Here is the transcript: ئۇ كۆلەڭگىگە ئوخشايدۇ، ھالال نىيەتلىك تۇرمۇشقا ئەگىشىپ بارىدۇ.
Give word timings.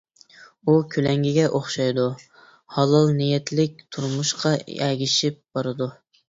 ئۇ 0.67 0.73
كۆلەڭگىگە 0.93 1.43
ئوخشايدۇ، 1.59 2.05
ھالال 2.77 3.13
نىيەتلىك 3.19 3.85
تۇرمۇشقا 3.97 4.55
ئەگىشىپ 4.87 5.39
بارىدۇ. 5.61 5.91